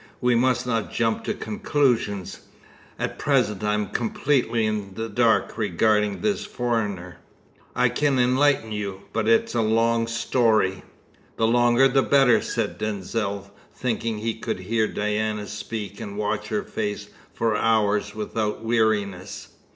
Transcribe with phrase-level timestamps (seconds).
[0.19, 2.39] "We must not jump to conclusions.
[2.97, 7.17] At present I am completely in the dark regarding this foreigner."
[7.75, 10.81] "I can enlighten you, but it is a long story."
[11.37, 16.63] "The longer the better," said Denzil, thinking he could hear Diana speak and watch her
[16.63, 19.49] face for hours without weariness.